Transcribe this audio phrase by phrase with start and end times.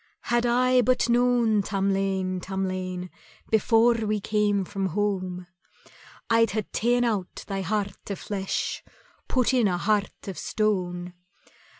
[0.21, 3.11] "Had I but known, Tamlane, Tamlane,
[3.51, 5.45] Before we came from home,
[6.27, 8.83] I'd hae ta'en out thy heart o' flesh,
[9.27, 11.13] Put in a heart of stone.